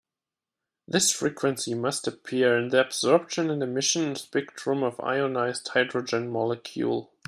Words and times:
This 0.87 1.11
frequency 1.13 1.75
must 1.75 2.07
appear 2.07 2.57
in 2.57 2.69
the 2.69 2.79
absorption 2.81 3.51
and 3.51 3.61
emission 3.61 4.15
spectrum 4.15 4.81
of 4.81 4.99
ionized 4.99 5.67
hydrogen 5.67 6.27
molecule. 6.27 7.11